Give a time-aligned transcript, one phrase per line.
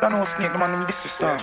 [0.00, 1.38] Don't know snake, the man, them this is star.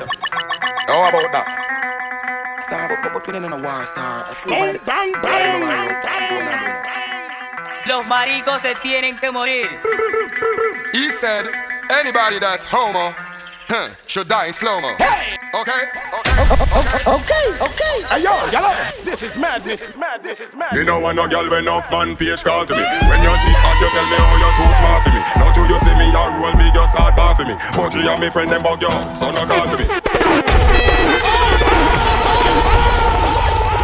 [0.87, 2.59] How about that?
[2.61, 4.29] Star, but, but, but we in a war star.
[4.29, 6.83] A fool Bang, bang, bang, bang, bang.
[7.87, 9.67] Los maricos se tienen que morir.
[10.91, 11.45] He said,
[11.89, 13.13] anybody that's homo
[13.67, 14.93] huh, should die in slow mo.
[14.97, 15.32] Hey!
[15.53, 15.85] Okay?
[16.09, 17.45] Okay, okay.
[17.61, 17.95] Okay.
[18.09, 18.73] Hey, yo, yellow.
[19.05, 19.95] This is madness.
[19.95, 20.79] Madness is madness.
[20.79, 22.81] Me no want no girl when off man page call to me.
[22.81, 25.21] When you see hot, you tell me how you too smart for me.
[25.37, 27.53] Now till you see me, you roll me, just start bar for me.
[27.77, 29.85] But you and me friend them bug you, so no call to me.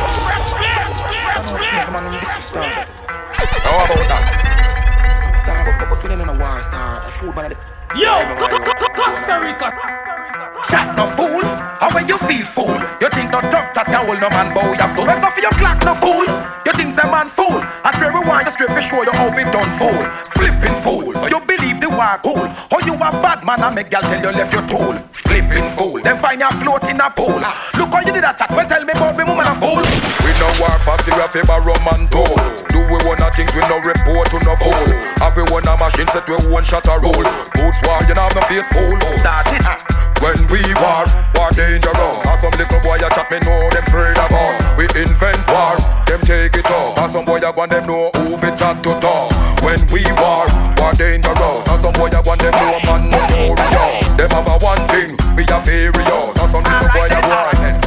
[0.10, 2.66] Don't know snake, the man, them this is star.
[2.66, 5.38] How about that?
[5.38, 7.06] Star, but, but, but we in a war star.
[7.06, 7.58] A fool by the-
[7.98, 9.70] Yo, Co- Co- Co- Costa Rica.
[10.70, 11.42] Chat no fool,
[11.94, 12.78] when you feel fool?
[13.02, 15.08] You think no tough that you hold no man bow you fool.
[15.08, 16.28] Go for your clock no fool,
[16.66, 17.60] you think a man fool.
[17.86, 20.02] I straight rewind, you straight for sure you how we done fool.
[20.36, 22.48] Flipping fool, so you believe the war cool.
[22.70, 24.96] How you a bad man and make gal tell you left your tool.
[25.12, 27.40] Flipping fool, then find you float in a pool.
[27.78, 29.84] Look how you did that chat, well tell me about me woman a fool.
[30.26, 30.76] We no war
[31.10, 32.38] we have a rum and toll.
[32.70, 35.09] Do we of things we no report to no fool.
[35.60, 37.12] One a machine set we one shot a roll.
[37.12, 38.96] Boots war, you know no face fool.
[38.96, 39.20] It.
[39.28, 39.76] Uh.
[40.24, 41.04] When we war,
[41.36, 42.24] war dangerous.
[42.24, 44.56] And some little boy a chat me know them afraid of us.
[44.80, 45.76] We invent war,
[46.08, 46.96] them take it up.
[46.96, 49.36] And some boy a want them know who fi chat to talk.
[49.60, 50.48] When we war,
[50.80, 51.68] war dangerous.
[51.68, 54.16] And some boy a want them know man no notorious.
[54.16, 56.40] Them have a one thing, we a furious.
[56.40, 57.84] And some little boy a want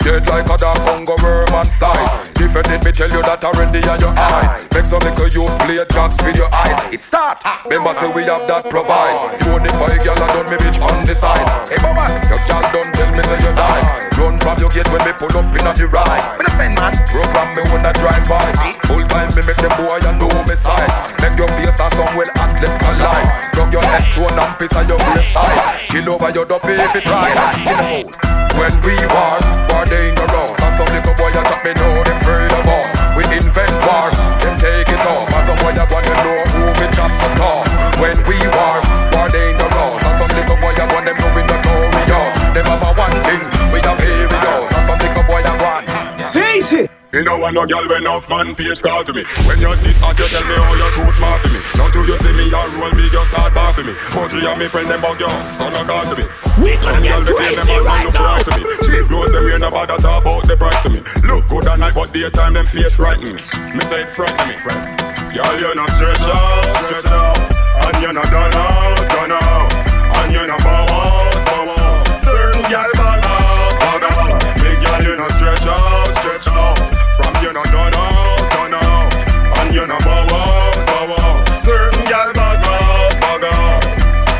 [0.00, 2.28] Dead like a dark Congo worm and fly.
[2.58, 4.58] Defended me tell you that already on your eye.
[4.74, 6.74] Make some little you play jacks with your eyes.
[6.90, 7.38] It start.
[7.46, 7.62] Ah.
[7.70, 9.14] Remember say we have that provide.
[9.46, 11.46] You only five girl and done me bitch on the side.
[11.70, 13.78] Hey mama, your girl don't tell me say you die.
[14.18, 16.18] Run from your gate when me pull up in on the ride.
[16.34, 16.98] Me the send man.
[17.06, 18.50] Program me when I drive by.
[18.90, 20.90] Full time me make them boy and know me size.
[21.22, 23.54] Make your face and some well athlete alive.
[23.54, 25.86] Drop your head stone and piss on your brain side.
[25.94, 27.38] Kill over your dopey if it right.
[27.62, 28.38] See the fool.
[28.58, 29.38] When we war,
[29.70, 33.26] war dangerous And some little boy a chat me know them afraid of us We
[33.34, 36.86] invent war, them take it off And some boy a want to know who we
[36.94, 37.66] chat to talk
[37.98, 38.78] When we war,
[39.10, 42.90] war dangerous And some little boy a want them know we notorious Them have a
[42.94, 43.42] one thing,
[43.74, 45.86] we a furious And some little boy a want
[46.30, 46.86] Daisy.
[47.10, 49.24] Me no want no girl when off man page call to me.
[49.48, 51.58] When you this hot, you tell me how you too smart for me.
[51.74, 53.96] Now till you see me, you roll me, just start bar for me.
[54.12, 56.28] But you and me friend them bug you, so no call to me.
[56.60, 58.36] We Some gonna get they crazy right look now.
[58.36, 58.62] right to me.
[58.84, 61.00] Cheap clothes them wear no bother talk about the price to me.
[61.22, 63.32] Look good at night, but daytime them face frighten me.
[63.72, 64.54] Me say it frighten me.
[64.58, 64.82] Friend.
[65.30, 67.38] Girl you not stretch out, stretch out,
[67.86, 69.72] and you not done out, done out,
[70.18, 72.22] and you not bow out, bow out.
[72.26, 74.40] Certain girl bag out, bag out.
[74.58, 76.76] Big girl you not stretch out, stretch out.
[77.16, 79.14] From you not done out, done out,
[79.62, 81.48] and you not bow out, bow out.
[81.62, 83.80] Certain girl bag out, bag out.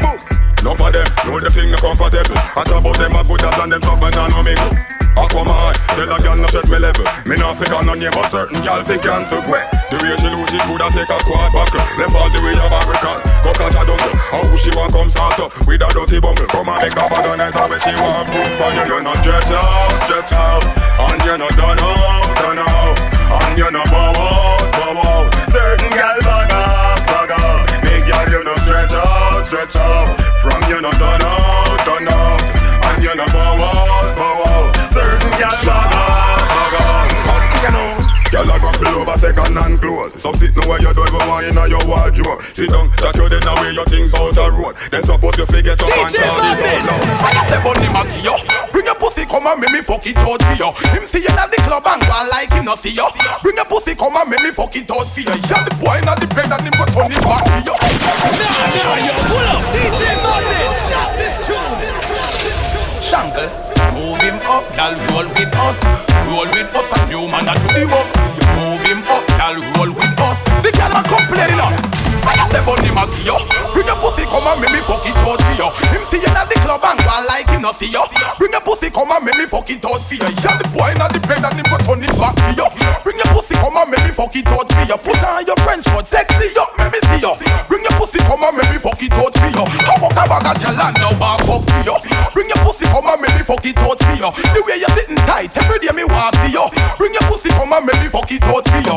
[0.03, 0.19] Boom.
[0.67, 2.35] None of them know the thing no comfortable.
[2.35, 4.98] I talk about them a good as and them stop and no mingle.
[5.19, 7.07] Aquaman, tell a girl no set me level.
[7.27, 9.67] Me not fake on name, but certain girl think cancel quick.
[9.91, 11.83] The way she lose, she coulda take a squad buckle.
[11.99, 13.19] Left all the way of African.
[13.43, 14.15] Go catch a dumble.
[14.31, 16.47] How she want come start up with a dirty bumble.
[16.47, 18.51] Come and make a bag on her when she want proof.
[18.63, 20.63] But you you not stretch out, stretch out,
[21.03, 22.99] and you're not done out, done out,
[23.43, 25.35] and you're not bow out, bow out.
[25.51, 26.28] Certain girl
[43.79, 44.75] your things out the road.
[44.91, 46.91] Then suppose you forget up and DJ call it Madness.
[46.91, 47.23] out.
[47.23, 48.35] I got the bunny Maggie, yo.
[48.75, 50.71] Bring your pussy, come and make me fuck it out for you.
[50.91, 53.07] Him see you at the club and go like him not see you.
[53.39, 55.31] Bring your pussy, come and make me fuck it out for you.
[55.47, 57.75] Yeah, the boy not the bed and him go turn his back to you.
[57.79, 59.63] Nah, nah, yo, pull up.
[59.71, 60.75] DJ Madness.
[60.91, 61.79] Stop this tune.
[62.99, 63.47] Shangle,
[63.95, 65.79] move him up, gal, roll with us.
[66.27, 68.11] Roll with us and you man that do the work.
[68.59, 70.39] Move him up, gal, roll with us.
[70.67, 71.57] The gal a complain
[72.67, 72.79] up.
[72.99, 73.37] I the yo.
[73.71, 75.69] Bring your pussy, come and make me fuck it out for you.
[75.95, 78.03] Him see you at the club and go like him not see you.
[78.39, 80.31] Bring your pussy, come and make me fuck it out for you.
[80.43, 82.67] Yeah, the boy not the bread and him go turn his back to you.
[83.07, 84.99] Bring your pussy, come and make me fuck it out for you.
[84.99, 87.33] Put on your French coat, sexy up, make me see you.
[87.71, 89.65] Bring your pussy, come and make me fuck it out for you.
[89.87, 91.97] How about a bag of gal and now back fuck for you.
[92.35, 94.31] Bring your pussy, come and make me fuck it out for you.
[94.35, 96.67] The way you're sitting tight, every day me want see you.
[96.99, 98.97] Bring your pussy, come and make me fuck it out for you.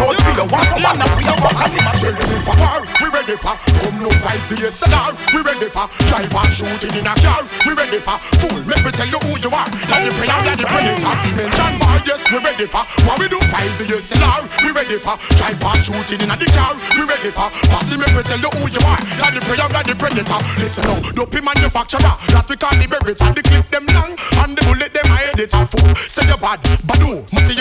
[0.00, 2.56] Your me fuck it out for to wanna be a fuck and him a for
[2.56, 2.80] war.
[3.00, 5.12] We ready for come no price the SLR.
[5.34, 7.44] We ready for drive and shooting in a car.
[7.66, 8.60] We ready for fool.
[8.64, 9.68] Make me tell you who you are.
[9.92, 11.14] You're the player, you're the predator.
[11.36, 13.38] Mention bar, yes, we ready for what we do.
[13.52, 14.48] Price the SLR.
[14.64, 16.72] We ready for drive and shooting in a car.
[16.96, 18.00] We ready for fussy.
[18.00, 19.00] Make me tell you who you are.
[19.20, 20.40] You're the player, you're the predator.
[20.56, 22.14] Listen now, dopey manufacturer.
[22.32, 23.20] That we the berries.
[23.20, 25.92] The clip them long and the bullet them I edit a fool.
[26.08, 27.54] Say you bad, Badu, Mutty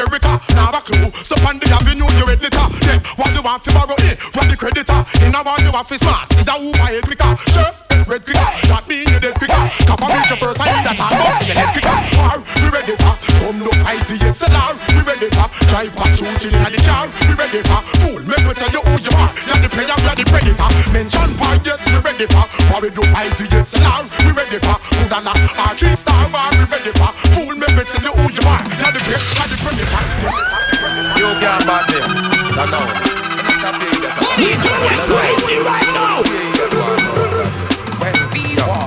[0.69, 1.09] Now a clue.
[1.25, 2.65] So on the avenue you editor.
[2.85, 4.13] Then what you want for borrow eh?
[4.13, 4.21] it?
[4.37, 5.01] What the creditor?
[5.25, 6.29] In a one you want for smart.
[6.29, 7.33] See that who buy it quicker.
[7.49, 7.73] Sure.
[8.05, 9.57] Red quicker, that mean you dead quicker.
[9.57, 11.97] Cap reach your first time that I'm to get dead quicker.
[12.61, 13.17] We ready for?
[13.17, 14.77] Come look ice the SLR.
[14.93, 15.49] We ready for?
[15.73, 17.09] Drive back shooting in the car.
[17.25, 17.81] We ready for?
[18.05, 19.29] Fool, make me tell you who you are.
[19.49, 20.69] You're the player, you're the predator.
[20.93, 22.45] Mention part, yes, we ready for.
[22.69, 24.05] What we do ice the SLR.
[24.21, 24.77] We ready for?
[24.77, 25.37] Good and not
[25.73, 26.53] R3 star bar.
[26.53, 26.98] We ready for?
[31.39, 32.09] Can't them.
[32.55, 32.81] No, no.
[33.47, 36.19] It's a big get We doing crazy right now.
[37.99, 38.83] When we war.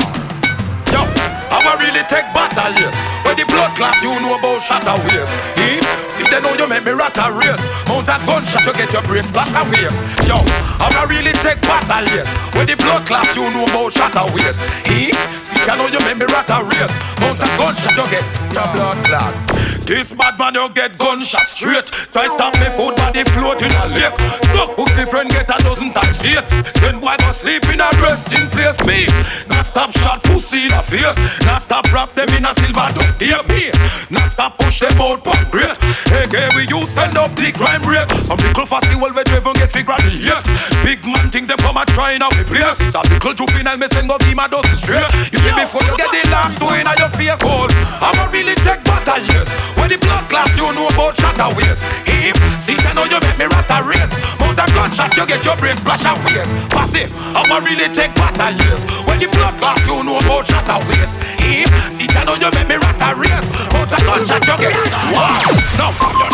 [0.93, 1.00] Yo,
[1.49, 3.00] I'ma really take battle, yes.
[3.25, 5.32] When the blood clot, you know about shatter waist.
[5.56, 7.64] If see they know you make me rat a race.
[7.88, 10.04] Mount a gunshot, you get your brace black and waist.
[10.28, 10.37] Yo,
[10.76, 12.37] I'ma really take battle, yes.
[12.52, 14.60] When the blood clot, you know about shatter waist.
[14.84, 16.93] If see they know you make me rat a race.
[17.16, 19.51] Mount a gunshot, you get your blood clot.
[19.87, 21.87] This bad man you get gunshot straight.
[22.14, 24.14] Try stop me food body float in a lake.
[24.55, 26.46] So pussy friend get a dozen times hit.
[26.79, 28.79] Then boy go sleep in a resting place.
[28.87, 29.11] Me,
[29.50, 31.19] now stop shot pussy in the face.
[31.44, 33.43] Now stop wrap them in a silver duct tape.
[33.50, 33.75] Me,
[34.08, 35.76] now stop push them out but great.
[36.06, 38.11] Hey, hey, we you send up the crime rate.
[38.23, 40.46] Some little fussy will we driven get figure yet.
[40.87, 42.78] Big man things them come a try now we place.
[42.78, 45.11] It's a little juvenile me send go be my dozen straight.
[45.35, 47.67] You see before you get the last two in your face hole.
[47.99, 49.50] I'ma really take battle years.
[49.78, 51.86] When the blood clot, you know about shatter waist.
[52.06, 54.12] If see, I know you make me rat a race.
[54.40, 56.52] Mount a gunshot, you get your brain splash and waste.
[56.72, 58.84] Passive, I'ma really take battle years.
[59.06, 61.19] When the blood clot, you know about shatter waist.
[61.40, 63.48] If see, I know you make me rat a race.
[63.72, 64.74] Mount a gunshot, you get
[65.12, 65.36] wow.
[65.78, 66.31] Now you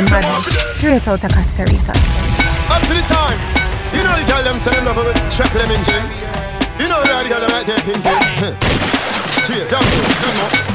[0.00, 1.92] Madness, straight out of Costa Rica.
[2.72, 3.36] Up to the time.
[3.92, 6.08] You know the girl them say them love with triple M engine.
[6.80, 8.56] You know the girl them right there engine.
[9.44, 10.72] Straight down, down, down.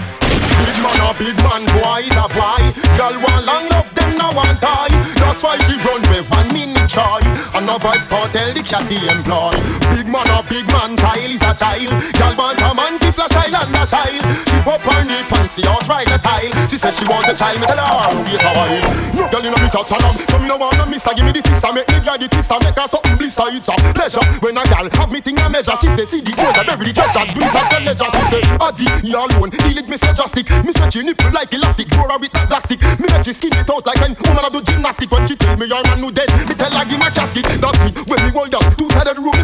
[0.62, 2.62] Big man a big man, boy is a boy.
[2.94, 4.94] Girl want long love, them no want die.
[5.18, 7.18] That's why she run with one minute try.
[7.58, 9.58] And no vibes cartel the catty employ.
[9.98, 11.90] Big man a big man, child is a child.
[12.14, 14.22] Girl want a man to flash island a child.
[14.68, 16.52] She pop her knee and see us ride the tile.
[16.68, 18.84] She says she want a child, me tell her wait a while.
[19.16, 21.16] No girl you know me touch her love, so me no wanna miss her.
[21.16, 23.48] Give me the sister, make me glad the sister, make her something blister.
[23.48, 25.72] It's a pleasure when a girl have me thing a measure.
[25.80, 27.24] She say see the gold, I bury the treasure.
[27.32, 28.12] Do it at the leisure.
[28.12, 30.52] She say ah, Adi, you alone, deal it me so drastic.
[30.68, 32.84] Me stretch your nipple like elastic, grow her with that black stick.
[33.00, 35.08] Me let you skin it out like when woman a do gymnastic.
[35.08, 37.48] When she tell me your man no dead, me tell her give my casket.
[37.48, 38.04] That's it.
[38.04, 39.37] When me hold up, two sided room, the back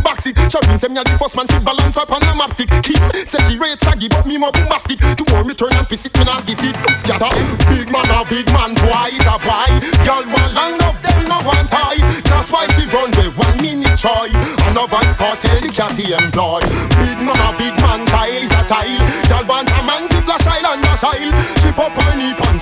[0.54, 2.70] Shabin say me a the first man to balance up on a map stick.
[2.86, 5.02] Kim say she rate shaggy, but me more bombastic.
[5.02, 6.78] Tomorrow me turn and piss it, not this it.
[6.94, 7.34] Scatter.
[7.74, 9.82] Big man a big man, boy is a boy.
[10.06, 11.98] Girl want long love, them no want tie.
[12.30, 14.30] That's why she run with one minute try.
[14.30, 16.62] And no vice cartel the catty employ.
[17.02, 19.02] Big man a big man, child is a child.
[19.26, 21.34] Girl want a man to flash island a child.
[21.66, 21.98] She pop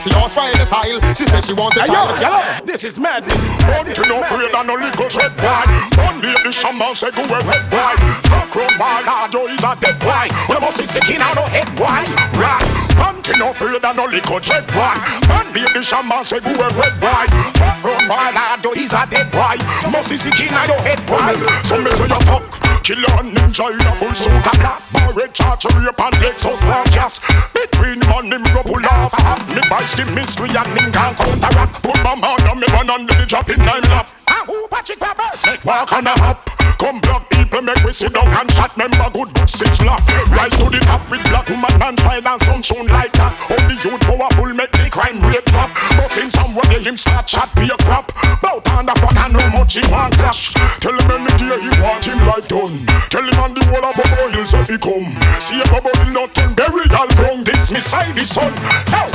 [0.01, 0.99] see ride the tile.
[1.13, 2.59] She say she want a Hey, yo, child.
[2.59, 3.49] yo, this is madness.
[3.65, 5.63] Born to no afraid and no little dread boy
[5.95, 7.93] Born the the shaman say go away head boy
[8.29, 11.69] Fuck run by Lardo is a dead boy We must be sick in our head
[11.77, 12.01] boy
[12.39, 12.65] Right.
[12.97, 14.95] Born to no afraid and no little dread boy
[15.29, 17.25] Born the the shaman say go away head boy
[17.59, 19.57] Fuck run by Lardo is a dead boy
[19.91, 21.33] Must be sick in our head boy
[21.67, 24.81] So me say you fuck killer and ninja in a full suit of black.
[24.91, 27.21] Barred charge, rape and Lexus warriors.
[27.53, 29.13] Between man, him go pull off.
[29.49, 31.83] Me vice the mystery and him can't counteract.
[31.83, 34.20] Put my man on me one under the drop in nine lap.
[34.41, 35.45] Ah, who patchy grabbers?
[35.45, 36.49] Make walk on a hop.
[36.79, 38.75] Come black people make we sit down and chat.
[38.75, 40.01] Member good six lock.
[40.33, 43.37] Rise to the top with black woman and child and some soon like that.
[43.53, 45.69] Only youth powerful make the crime rate drop.
[45.93, 48.09] But in some way him start chat be a crap.
[48.41, 50.53] Bout on the front and how much he want crash.
[50.81, 52.81] Tell him any day he want him life done.
[53.13, 55.13] Tell him on the wall of Bobo Hills if he come.
[55.37, 57.45] See a Bobo Hill not turn burial ground.
[57.45, 58.49] This side his son.
[58.89, 59.05] Now,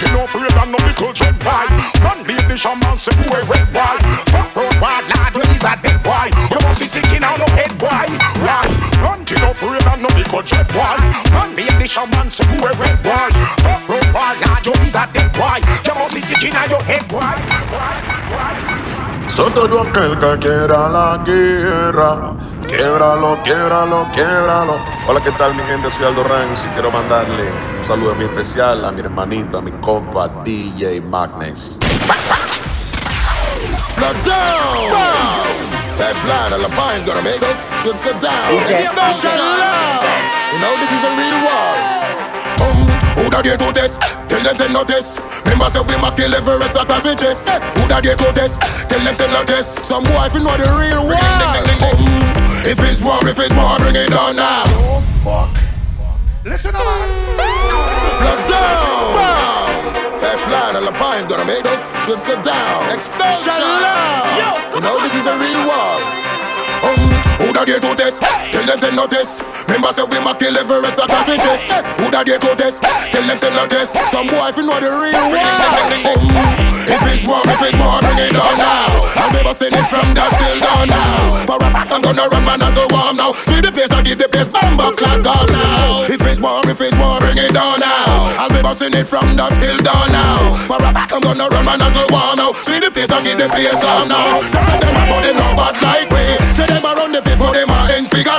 [0.00, 1.66] you know afraid and no little dread why.
[2.00, 3.96] One lady shaman who a red boy.
[4.32, 4.56] Fuck
[6.80, 8.08] You must be sticking out no head boy.
[8.40, 8.64] Right,
[9.04, 10.96] don't you know afraid and no little dread boy.
[11.36, 13.28] One lady shaman say who a red boy.
[13.60, 15.60] Fuck road wild lad when he's a dead boy.
[15.84, 17.36] You must be sticking out your head boy.
[19.28, 22.34] Son todo aquel que quiera la guerra.
[22.66, 24.80] Quiebralo, quiebralo, quiebralo.
[25.06, 25.90] Hola, ¿qué tal mi gente?
[25.90, 27.44] Soy Aldo Ranks y quiero mandarle
[27.78, 31.78] un saludo muy especial a mi hermanito, a mi compa DJ Madness.
[33.98, 35.39] Blood down!
[36.00, 38.56] That fly, the line gonna make us just go down.
[38.56, 38.88] You
[40.56, 41.76] know this is a real war.
[42.64, 42.88] Um,
[43.20, 44.00] who da dare to test?
[44.24, 45.44] Tell them say no test.
[45.44, 47.52] Remember say we ma kill every rest of class chest.
[47.76, 48.64] Who da dare to test?
[48.88, 49.84] Tell them say no test.
[49.84, 51.20] Some boy if you know the real war.
[51.20, 51.68] Um,
[52.64, 54.64] if it's war, if it's war, bring it on now.
[56.48, 57.08] Listen on.
[58.24, 58.99] Blood down!
[60.30, 62.78] That fly, the line gonna make us just go down.
[62.94, 63.66] Explosion!
[64.70, 65.90] You know this is a real war.
[66.86, 67.02] Um,
[67.42, 68.22] who da dare to test?
[68.22, 69.66] Tell them say no test.
[69.66, 71.98] Remember say we ma kill every rest of class chest.
[71.98, 72.78] Who da dare to test?
[73.10, 73.98] Tell them say no test.
[74.14, 75.50] Some boy if you know the real war.
[76.14, 79.04] Um, if it's war, if it's war, bring it on now.
[79.18, 81.44] I'll never send it from that still down now.
[81.44, 83.32] For a fact I'm gonna run man as a warm now.
[83.32, 86.08] See the place I give the place bomb clock down now.
[86.08, 88.32] If it's war, if it's war, bring it down now.
[88.40, 90.56] I'll be busting it from the still down now.
[90.64, 92.52] For a fact I'm gonna run man as a warm now.
[92.52, 94.40] See the place I give the place calm now.
[94.48, 96.24] Cause them a body no bad like me.
[96.56, 98.30] Say them a run the place but them a end figure.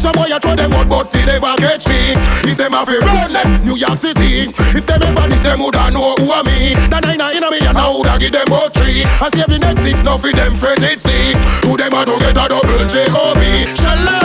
[0.00, 2.14] Some boy I throw them out but still never catch me.
[2.46, 3.34] If them a fi run
[3.66, 4.46] New York City.
[4.74, 6.74] If them ever this them woulda know who a me.
[6.74, 9.06] The nine a inna me now woulda give them about three.
[9.22, 11.38] I save the next six now fi them friends it see.
[11.62, 13.42] Who them a to get a double J.O.B.
[13.78, 14.18] Shala.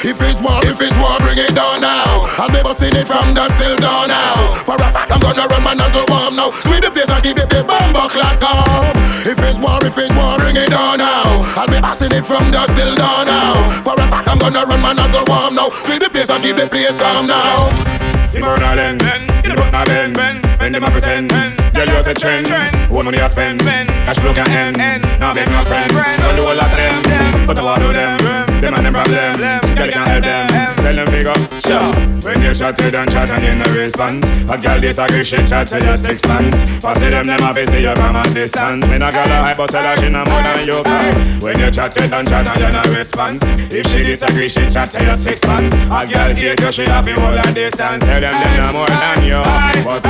[0.00, 2.24] If it's war, if it's war, bring it down now.
[2.40, 4.56] I've never seen it from the still down now.
[4.64, 6.48] For a fact, I'm gonna run man as a warm now.
[6.64, 8.96] Sweet the place and keep the place bomb clock calm.
[9.28, 11.44] If it's war, if it's war, bring it down now.
[11.60, 13.52] I'll be passing it from the still down now.
[13.84, 15.68] For a fact, I'm gonna run man as a warm now.
[15.68, 18.11] Sweet the place and keep the place calm now.
[18.32, 19.02] You burn a lens,
[19.44, 20.16] you put a bend
[20.58, 22.48] When them a pretend, girl you a trend.
[22.90, 24.78] One money I spend, cash flow can end.
[25.20, 28.16] Now make no friend, don't do all of them But I want to them,
[28.60, 29.36] them and them problem.
[29.76, 31.26] Girl you can help them, tell them big
[31.62, 31.94] Sure,
[32.26, 34.26] when you shot it and chat and you no response.
[34.50, 36.58] A girl disagree, she chat to your six months.
[36.82, 38.84] Pass it them, them a see you from a distance.
[38.88, 41.58] Me no girl a hype, but tell her she no more than you can When
[41.58, 43.40] you chat it and chat and you no response.
[43.70, 45.72] If she disagree, she chat to your six months.
[45.72, 48.04] A girl hate you, she have to hold a distance.
[48.04, 49.42] Tell them them no more than you.
[49.86, 50.02] But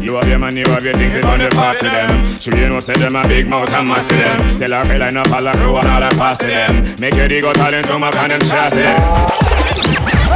[0.00, 2.38] you have your man, you have your things, it on the pass to them.
[2.38, 4.58] Sure you know say them a big mouth and mass to them.
[4.58, 6.96] Tell her line up all the crew and all the pass to them.
[7.00, 10.29] Make your ego talent to my and them shots to them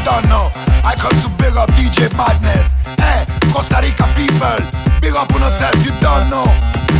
[0.00, 0.50] of Belgium, don't know.
[0.84, 2.74] I come to big up DJ Madness.
[2.98, 4.56] Hey, Costa Rica people,
[5.00, 6.44] big up on yourself, you don't know.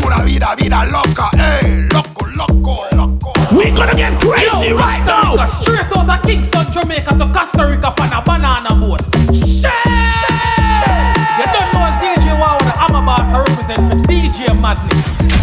[0.01, 3.33] Pura vida, vida loca, hey, loco, loco, loco.
[3.57, 5.33] We gonna get crazy Yo, right Costa now.
[5.33, 9.01] Rica, Straight out of Kingston, Jamaica to Costa Rica on a banana boat.
[9.35, 9.73] Shit!
[11.39, 15.40] You don't know DJ Wow, the Hammer Boss I represent for DJ Madness.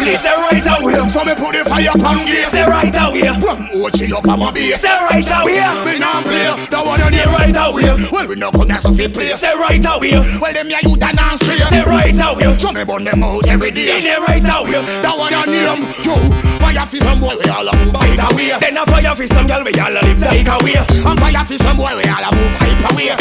[0.00, 0.22] Place.
[0.24, 0.96] Say right away.
[1.08, 2.44] So me put the fire upon gear.
[2.48, 3.28] Say right away.
[3.40, 4.80] From OG up on my base.
[4.80, 5.60] Say right away.
[5.84, 6.48] We not play.
[6.72, 7.90] The one on the right away.
[8.10, 9.38] Well, we not come here for the place.
[9.40, 10.16] Say right away.
[10.40, 11.62] Well, them ya you da dance straight.
[11.68, 12.48] Say right away.
[12.56, 14.00] So me burn them out every day.
[14.00, 14.80] Say right away.
[15.04, 15.68] That one on name.
[15.70, 16.16] Um, yo,
[16.58, 18.50] fire for some boy we all a move right away.
[18.58, 20.80] Then a fire for some girl we all a live like away.
[20.80, 23.12] And fire for some boy we all a move pipe away.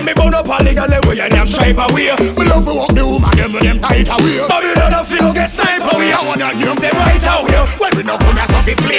[0.00, 0.06] Away.
[0.06, 2.10] Me burn up all the girl we and them stripe away.
[2.36, 4.48] Me love to walk the woman them with them tight away.
[4.48, 4.90] Babylon
[5.34, 8.68] get sniper are one on you Say right away Well we no come as of
[8.68, 8.89] it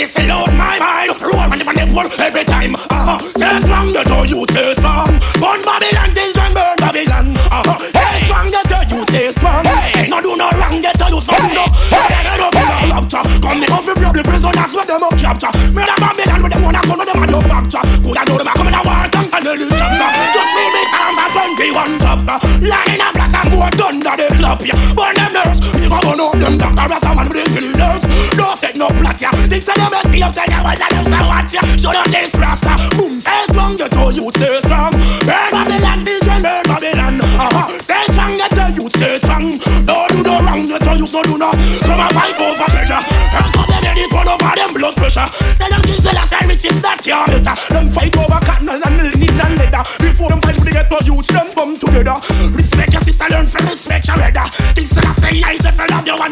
[0.00, 2.72] This alone my mind Roll on the wall every time.
[2.72, 3.20] Uh-huh.
[3.20, 7.36] Strong, you know you stay strong Burn Babylon, things and burn Babylon.
[7.36, 7.76] Uh-huh.
[7.76, 10.08] Stay strong, you know you stay strong hey.
[10.08, 13.24] No do no wrong, get you some no Hey, get up in a rapture.
[13.44, 16.62] Come me come free the prisoners where them up capture Me the Babylon with them
[16.64, 19.04] wanna come them and you facture Could I know them a come in a war
[19.12, 23.52] tank and the chapter Just me me sound for 21 chapter Line up glass and
[23.52, 24.72] more thunder they clap ya.
[24.96, 28.54] Burn them nerves, me go burn up them doctor Rasta man with the killing No
[28.54, 31.48] set no plot ya Think say them SP up tell you what them say what
[31.52, 32.76] ya Show them this rasta.
[32.96, 34.92] Boom, stay strong, get your youth stay strong.
[35.24, 37.16] Burn Babylon, vision, burn Babylon.
[37.20, 37.78] Uh-huh.
[37.78, 39.48] Stay strong, get your youth stay strong.
[39.88, 41.50] Don't do no wrong, get your youth no do no.
[41.84, 43.00] Come and fight over treasure.
[43.00, 45.28] And come and it run over them blood pressure.
[45.56, 47.54] Tell them kids the last time is not your better.
[47.72, 49.84] Them fight over cotton and linen and leather.
[50.04, 52.16] Before them fight with the ghetto youth, them come together.
[52.52, 54.44] Respect your sister, learn from respect your brother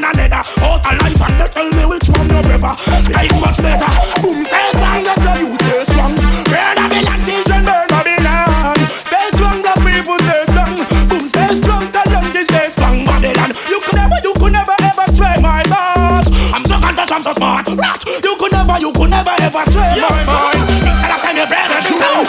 [0.00, 2.72] love you one another Out of life and they tell me which one you prefer
[3.14, 3.90] Life much better.
[4.22, 6.14] Boom, stay strong, get your youth stay strong
[6.46, 8.78] Burn Babylon, children, burn Babylon?
[9.06, 10.74] Stay strong, the people stay strong.
[11.08, 15.06] Boom, stay strong, the young stay strong Babylon, you could never, you could never ever
[15.14, 17.68] try my thoughts I'm so content, I'm so smart.
[17.76, 21.32] Rat, you could never, you could never ever try my mind Things that I say,
[21.34, 22.22] me brother, you know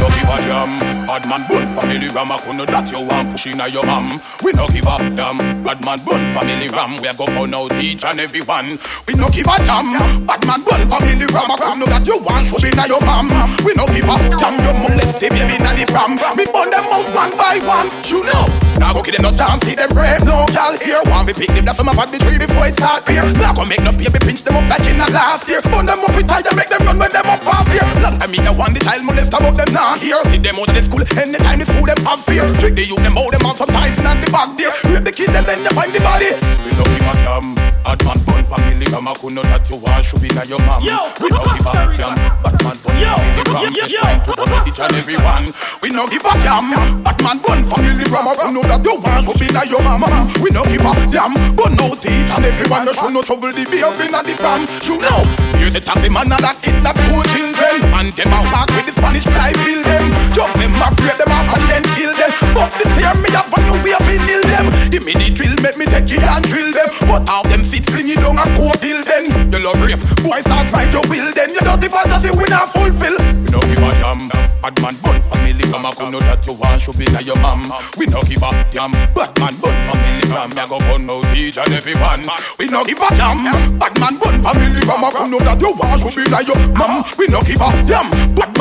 [0.00, 0.72] No give a damn
[1.04, 3.03] Bad man bun family ram I couldn't that you
[3.34, 4.10] want pushing at your mom.
[4.42, 5.38] We no give a damn.
[5.64, 6.96] Bad man bun family ram.
[6.96, 8.68] We go burn out each and every one
[9.06, 10.26] We no give a damn.
[10.26, 11.50] Bad man bun family ram.
[11.50, 13.28] I couldn't that you want pushing at your mom.
[13.64, 14.54] We no give a damn.
[14.62, 16.16] You molest the baby in the pram.
[16.36, 17.90] We burn them out one by one.
[18.06, 21.00] You know Now go give them no chance See them brave no gal here.
[21.06, 23.24] Want we pick them that's some of the tree before it start here.
[23.38, 26.02] Now go make no baby pinch them up like in the last year Burn them
[26.02, 27.86] up with tie them make them run when them up off here.
[28.02, 30.20] Long time me a want the child molest about them now here.
[30.32, 32.44] See them out of the school Anytime the school them have fear.
[32.58, 35.34] Trick the youth them out them out sometimes and the back there Rape the kids
[35.36, 36.32] and then you find the body.
[36.64, 37.46] We no give a damn
[37.84, 38.23] Bad man bun
[38.54, 40.82] family ram I could know that you want should be na your mom.
[40.82, 42.14] Yo, We no give a damn.
[42.42, 43.12] Bad man bun Yo,
[43.42, 45.44] family Just yo, trying to burn each and every one.
[45.82, 46.66] We no give a damn.
[47.02, 50.08] Bad man bun family I could know that you want should be na your mama.
[50.38, 51.34] We no give a damn.
[51.58, 54.62] Bun out each and every one You should no trouble the baby in the pram
[54.86, 55.20] You know
[55.58, 57.76] Here's a taxi man and a kidnap school children.
[57.94, 60.04] And them a walk with the Spanish fly kill them.
[60.34, 62.30] Jump them afraid them off and then kill them.
[62.52, 64.66] But this year me have a new way of kill them.
[64.90, 66.88] Give me the drill, make me take it and drill them.
[67.08, 70.44] But all them fit fling it down and go kill them You love rape, boys
[70.44, 73.90] start trying to will them You dirty fantasy we not fulfill We no give a
[74.00, 74.20] damn
[74.60, 77.64] Bad man bun family come up know that you want should be like your mom
[77.96, 81.58] We no give a damn Bad man bun family come Me go gun out each
[81.58, 82.24] and every one.
[82.58, 83.40] We no give a damn
[83.76, 87.04] Bad man bun family come up know that you want should be like your mom
[87.18, 88.53] We no give a damn Bad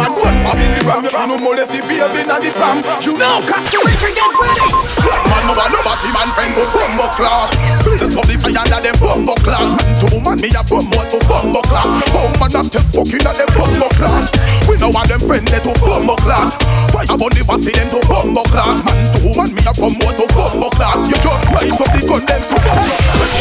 [0.93, 3.79] man bun family come You no molest the baby in the pram You know Costa
[3.81, 4.69] Rica, get ready!
[5.01, 7.49] Black man no one over team and friend go bumbo class
[7.81, 11.61] Build up the fire that them bumbo class Two man me a promote to bumbo
[11.65, 14.29] class Oh man that them fucking at them bumbo class
[14.69, 16.53] We know want them friend they to bumbo class
[16.93, 20.25] Fire on the waffle them to bumbo class Man two man me a promote to
[20.29, 22.57] bumbo class You just rise up the gun them to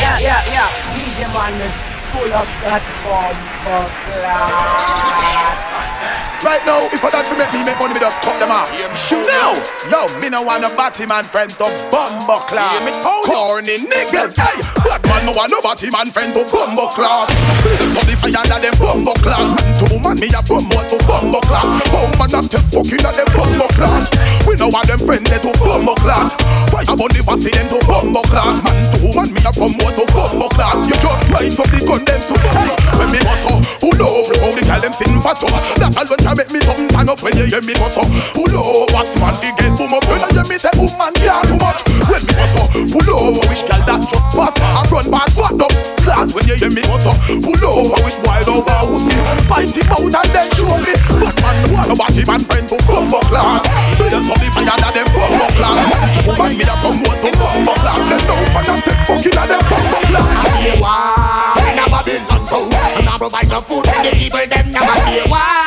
[0.00, 0.70] Yeah, yeah, yeah.
[0.96, 1.76] DJ man is
[2.12, 3.84] full of that bomb for
[6.42, 8.66] Right now, if I don't make me make money, me just cut them off.
[8.98, 9.54] Shoot now,
[9.86, 12.82] yo, me no want a batty man friend to bumbo class.
[13.22, 17.30] Corny niggas, hey, black man no want no batty man friend to bumbo class.
[17.94, 19.54] For the fire that them bumbo class.
[20.02, 21.78] Man me a promote to bumbo class.
[21.94, 24.10] Oh man, that them fucking at them bumbo class.
[24.42, 26.34] We no want them friend to bumbo class.
[26.74, 28.58] Fire on the waffle them to bumbo class.
[28.66, 30.74] Man, two man me a promote to bumbo class.
[30.90, 32.74] You just rise up the gun them to hey.
[32.98, 35.54] When me hustle, who know, how me tell them sin for top.
[35.78, 38.06] That alone make me something stand up when you hear me hustle.
[38.36, 41.44] Who know what man fi get boom up when you hear me say woman can't
[41.48, 41.80] too much.
[42.08, 45.72] When me hustle, who know which girl that just pass I run bad what up
[46.02, 47.16] class when you hear me hustle.
[47.42, 49.14] Who know which boy love a pussy
[49.48, 50.92] fight him out and then show me.
[51.20, 53.60] But man what about him and friend to bumbo class.
[53.98, 55.80] Blaze up the fire that them bumbo class.
[56.24, 58.00] Woman me a promote to bumbo class.
[58.08, 60.28] Them know man and take fucking at them bumbo class.
[60.62, 62.42] Day one, in a Babylon
[62.96, 65.61] And I provide no food for the people them Never day one,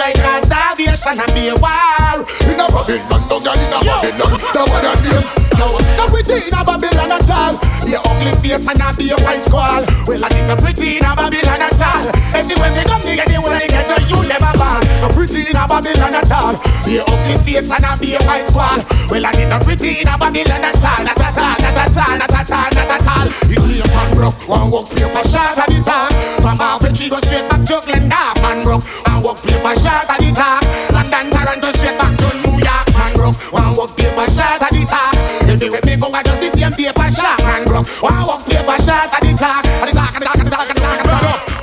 [0.00, 3.60] see say them try cause starvation and be a war In a Babylon town, girl
[3.60, 5.26] in a Babylon The one that name
[5.60, 5.66] Yo,
[6.04, 9.42] every day in a Babylon at all up ugly face and a be a white
[9.42, 9.82] squall.
[10.06, 12.06] Well, I think I'm pretty in a Babylon at all.
[12.36, 14.80] Anywhere they come, they get the one they get to you never ball.
[15.02, 16.54] I'm pretty in a Babylon at all.
[16.90, 18.82] Be a ugly face and a be a white squall.
[19.14, 21.06] Well, I think I'm pretty in a Babylon at all.
[21.06, 23.26] Not at all, not at all, not at all, not at all.
[23.46, 26.10] You need a pan broke, one walk paper shot at the top.
[26.42, 28.82] From half a tree go straight back to Glendale, man broke.
[29.06, 30.66] One walk paper shot at the top.
[30.90, 33.38] London, Toronto, straight back to New York, man broke.
[33.54, 35.14] One walk paper shot at the top.
[35.46, 37.86] Everywhere me go, I just the same paper shot, man broke.
[38.02, 40.50] One walk paper shot at the top, at the top, at the top, at the
[40.50, 41.60] top, at the top, at the top.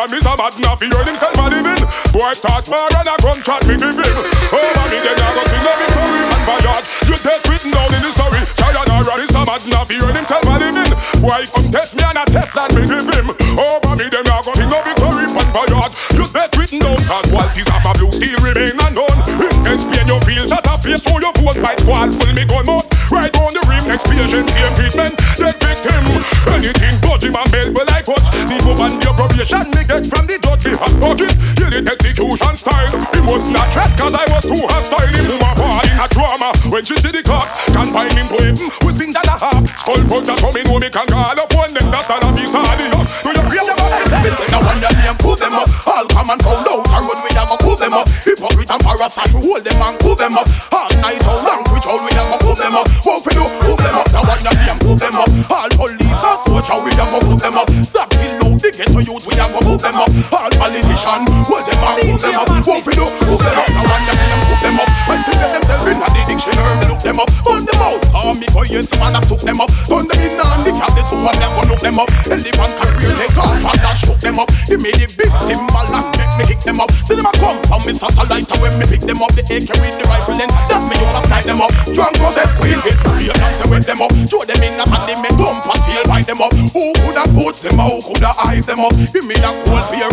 [0.00, 0.34] Well, Mr.
[0.34, 3.94] Madden, he heard himself a living Boy, start war and a gun chat me give
[3.94, 4.39] him
[9.70, 12.82] Madden, if he heard himself a living Boy, come test me and a Teflon me
[12.86, 13.30] give him?
[13.58, 17.26] Over me, then I go sing a victory and Bayard You take written down Cause
[17.30, 19.16] qualities of a blue steel remain unknown.
[19.66, 22.86] Explain your feel that a place for your boat Fight squad, full me gun mouth
[23.10, 26.02] Right on the rim, expiation, same treatment Dead victim.
[26.50, 30.36] Anything dodgy, man, bell, well, I coach The govern your probation me get from the
[30.38, 32.94] judge Me hot pocket, kill it execution style.
[33.14, 35.10] It was not trap cause I was too hostile.
[35.10, 36.50] Him my fall in a drama.
[36.70, 38.79] When she see the cops Confine him to heaven
[40.20, 43.08] Skull puncher so me know me can call upon them That's not a beast adios
[43.22, 44.50] Do you feel the boss?
[44.50, 45.68] Now when your name pull them up.
[45.86, 48.08] All come and found out And run we a go pull them up.
[48.08, 50.48] Hypocrite and parasite We hold them and pull them up.
[50.72, 52.90] All night all long Which all we a go pull them up
[69.20, 69.68] I soak them up.
[69.84, 72.08] Turn them in and the cat The two of them go look them up.
[72.24, 74.48] Elephant career Take off and that shook them up.
[74.64, 76.88] He made the big timber and make me kick them up.
[77.04, 79.68] See them a come from me satellite And when me pick them up The AK
[79.76, 81.72] with the rifle then That me wanna tie them up.
[81.92, 84.12] Drunk was a squeeze it Real and say wet them up.
[84.24, 86.54] Throw them in a hand They make bump and tail bite them up.
[86.72, 88.00] Who coulda put them out?
[88.00, 88.96] Who coulda hide them up?
[89.12, 90.08] Give me that cold beer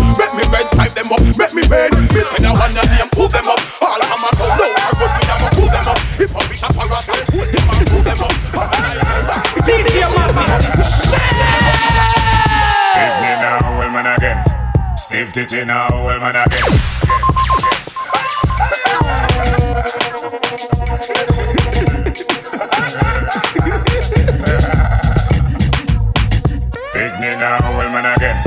[15.47, 16.61] Stiff titty now, well man again.
[26.91, 28.43] Pick me now, well man again.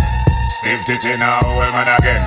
[0.50, 2.26] Stiff titty now, well man again.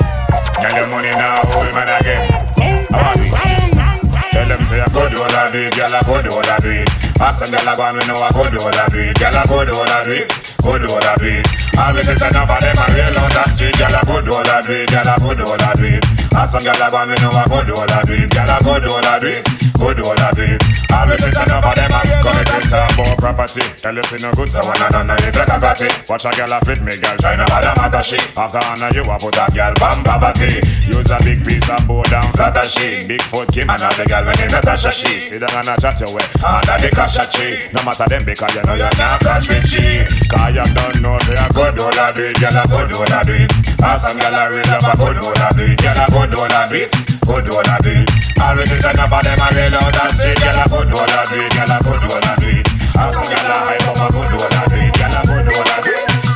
[0.55, 2.87] Get your money now, well man again.
[2.95, 3.92] Are we?
[4.33, 6.41] Tell them say I go do all I do it, girl I go do all
[6.41, 6.89] I do it.
[7.21, 9.13] Ask them girl I go and we know I go do all I do it,
[9.21, 11.45] girl I go do all I do it, go do all I do it.
[11.77, 14.49] Always say enough of them a real out the street, girl I go do all
[14.49, 16.22] I do it, girl I go do all I do it.
[16.33, 18.29] Ask them girl I go and we know I go do all I do it,
[18.33, 19.45] girl I go do all I do it,
[19.77, 20.61] go do all I do it.
[20.89, 23.61] Always say enough of them a and take some more property.
[23.81, 25.93] Tell you see no good, so when I don't know if you got it.
[26.09, 28.17] Watch a girl a fit me, girl try no matter matter she.
[28.37, 30.61] After honor you a put a girl bam poverty.
[30.89, 33.05] Use a big piece of board and flatter she.
[33.05, 35.19] Big foot Kim and a the girl when they Natasha she.
[35.19, 37.57] Sit down and a chat your way under the kasha tree.
[37.73, 40.05] No matter them because you know you're not catch with she.
[40.29, 43.13] Cause you don't know say a good all I do it, girl a good all
[43.13, 43.49] I do it.
[43.81, 46.22] Ask some girl a real love a good all I do it, girl a good
[46.31, 46.87] all I do
[47.25, 48.09] good all I do it.
[48.39, 51.23] Always is enough of them a real out and straight, girl a good all I
[51.27, 52.51] do girl a good all I do.
[52.95, 55.67] Ask some girl a hype up a good all I do girl a good all
[55.67, 55.93] I do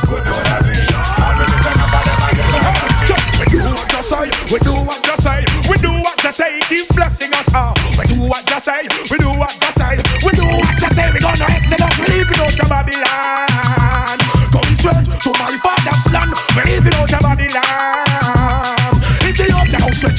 [0.08, 0.68] good I.
[3.38, 6.60] We do what you say, we do what you say, we do what you say,
[6.68, 7.74] keep blessing us all.
[7.98, 10.47] We do what you say, we do what you say, we do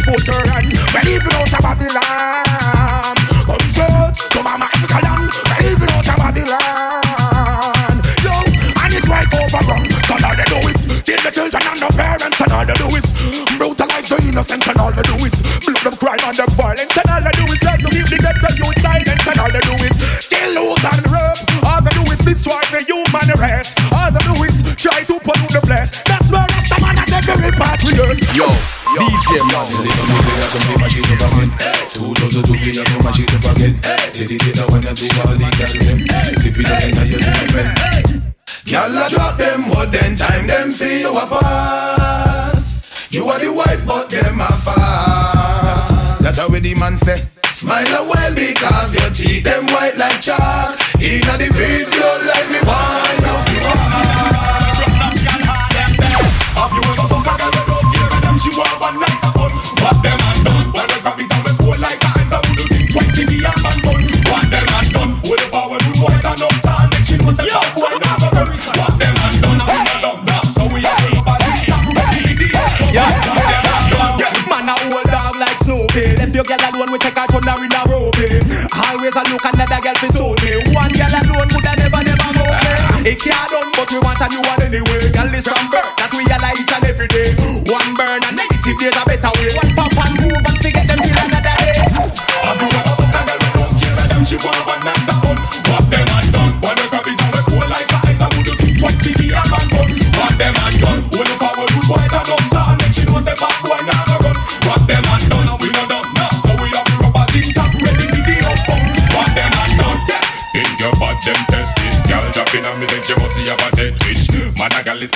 [0.09, 3.13] Your we leaving out of Babylon.
[3.69, 4.65] Straight to land,
[5.45, 7.93] we leaving out of Babylon.
[8.25, 11.77] Yo, and it's right over wrong, cause all they do is kill the children and
[11.77, 13.13] the parents and all they do is
[13.53, 17.09] brutalize the innocent and all they do is blood them crime and them violence and
[17.13, 19.77] all they do is let them keep the ghetto youth silence and all they do
[19.85, 21.37] is kill, loot and rape.
[21.69, 23.77] All they do is destroy the human race.
[39.09, 41.11] Drop them, but time them you.
[43.11, 46.19] You are the wife, but them a fat.
[46.21, 47.27] That's how the man say.
[47.53, 50.79] Smile a while because your teeth them white like chalk.
[51.01, 52.38] Inna the video like
[76.39, 78.15] your girl alone, we take her turn her in a robe.
[78.71, 80.08] Always a look at another girl for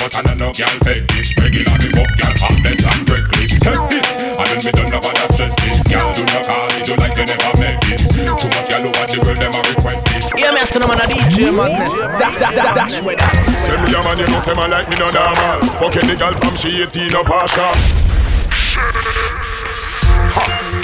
[0.03, 3.51] but I don't know no gal peg this Regular me fuck gal harmless and reckless
[3.55, 6.83] Take this, and then me done no bother stress this Gal do no call, it
[6.83, 10.03] do like they never make this Too much gal over the world, them a request
[10.11, 13.15] this Yeah, me a son of man a DJ Madness Dash, dash, dash, dash with
[13.23, 15.63] that Send me a man, you know, say man like me no normal.
[15.79, 17.71] Fucking the girl from she 18 no partial.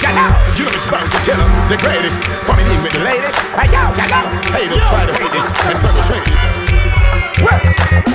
[0.00, 0.32] Get out!
[0.56, 2.24] You know it's bound to kill 'em, the greatest.
[2.48, 3.36] Coming in with the latest.
[3.52, 4.32] Hey yo, get out!
[4.56, 6.59] Haters try to hate this and perpetrate this.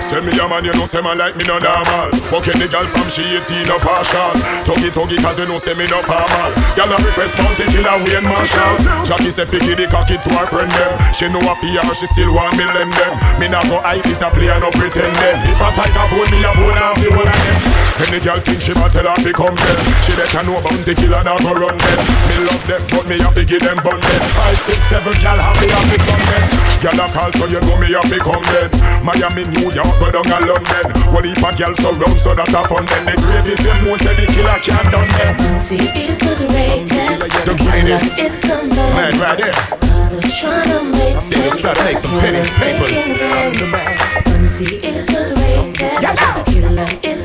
[0.06, 2.14] Send me a man, you know, say man like me no normal.
[2.30, 4.38] Fucking the girl from she 18 no partial.
[4.62, 6.54] Tuggy tuggy, cause you know, say me no formal.
[6.78, 8.78] Girl a request Bounty Killer Wayne Marshall.
[9.02, 10.94] Jackie say fi give the cocky to her friend them.
[11.10, 13.14] She know a fear, she still want me lend them.
[13.42, 15.42] Me not go hype this a play and no pretend them.
[15.50, 17.85] If a tiger bone me a bone and the whole of them.
[17.96, 19.80] The girl think she ma tell her fi come them.
[20.04, 22.00] She better know bounty killer now go run them.
[22.32, 24.22] Me love them, but me have to give them bun them.
[24.36, 26.44] Five, six, seven, girl have me have to son them.
[26.80, 28.72] Girl a call so you know me have to come them.
[29.04, 30.86] Miami, New York, go down a London.
[31.12, 33.04] One heap of girls surround so that a fun them.
[33.04, 35.32] The greatest them most say the killer can't done them.
[35.36, 37.20] Bounty is the greatest.
[37.44, 38.16] The greatest.
[38.16, 39.12] It's the Man, man.
[39.20, 39.56] right there.
[39.92, 42.96] Others trying to make They just try to make some pennies, papers.
[43.20, 46.00] Bounty is the greatest.
[46.00, 47.25] The killer is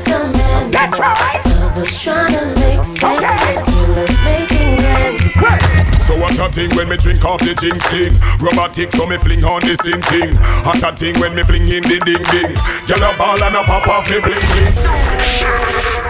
[0.91, 1.41] That's right.
[1.63, 2.99] Others trying to make sense.
[2.99, 6.05] The killer's making rents.
[6.05, 8.11] So what a thing when me drink off the jing sing
[8.43, 11.83] Robotic so me fling on the same thing Hot a thing when me fling in
[11.83, 12.55] the ding ding
[12.87, 16.00] Girl a ball and a pop off me bling bling